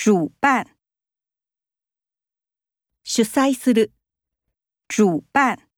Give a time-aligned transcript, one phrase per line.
[0.00, 0.77] 主办、
[3.03, 3.91] 主催する、
[4.87, 5.69] 主办。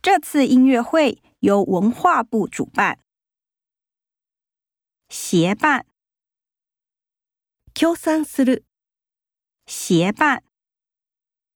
[0.00, 3.00] 这次音乐会由文化部主办。
[5.08, 5.86] 协办、
[7.74, 8.64] 協賛する、
[9.66, 10.44] 协办。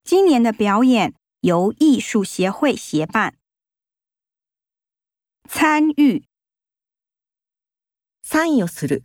[0.03, 3.37] 今年的表演由艺术协会协办。
[5.47, 6.25] 参与、
[8.21, 9.03] 参与する、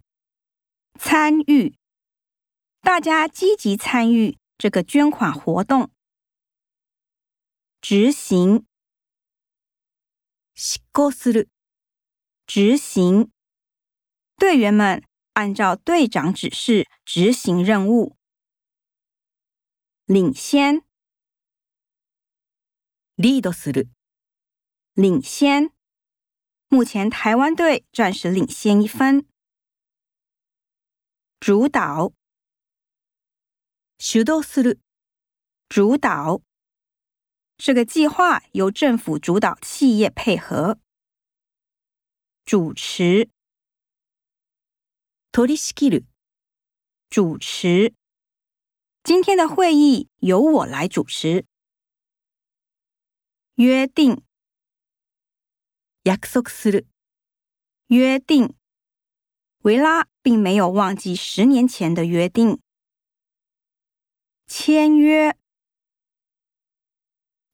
[0.98, 1.76] 参与，
[2.87, 5.91] 大家积极参与这个捐款活动。
[7.81, 8.65] 执行、
[10.55, 11.49] 執行する、
[12.45, 13.31] 执行，
[14.37, 15.03] 队员们
[15.33, 18.15] 按照队长指示执行任务。
[20.05, 20.83] 领先、
[23.15, 23.89] リードする、
[24.93, 25.71] 领先，
[26.67, 29.25] 目前台湾队暂时领先一分。
[31.39, 32.13] 主导、
[33.97, 34.79] 主導する、
[35.69, 36.41] 主导，
[37.57, 40.79] 这个计划由政府主导企业配合。
[42.45, 43.29] 主持、
[45.31, 46.05] 取り仕切る、
[47.09, 47.93] 主持，
[49.01, 51.45] 今天的会议由我来主持。
[53.55, 54.21] 约定、
[56.03, 56.85] 約束する、
[57.87, 58.55] 约定，
[59.59, 62.59] 维拉并没有忘记十年前的约定。
[64.50, 65.36] 签约，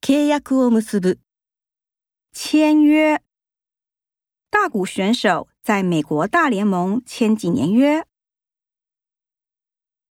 [0.01, 1.19] 契約を結ぶ。
[2.33, 3.21] 签约，
[4.49, 8.07] 大谷选手在美国大联盟签几年约？